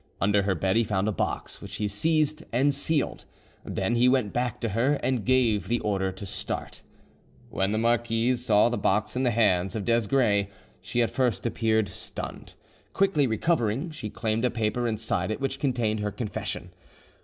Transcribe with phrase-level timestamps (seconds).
[0.19, 3.25] Under her bed he found a box, which he seized and sealed;
[3.63, 6.81] then he went back to her, and gave the order to start.
[7.51, 10.47] When the marquise saw the box in the hands of Desgrais,
[10.81, 12.55] she at first appeared stunned;
[12.93, 16.71] quickly recovering, she claimed a paper inside it which contained her confession.